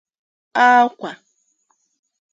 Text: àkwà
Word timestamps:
àkwà 0.67 1.09